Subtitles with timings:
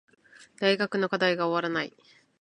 [0.59, 1.93] 大学の課題が終わらない